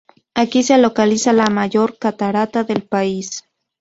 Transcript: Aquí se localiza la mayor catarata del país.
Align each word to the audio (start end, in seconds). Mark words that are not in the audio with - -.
Aquí 0.33 0.63
se 0.63 0.79
localiza 0.79 1.31
la 1.31 1.45
mayor 1.51 1.99
catarata 1.99 2.63
del 2.63 2.81
país. 2.87 3.43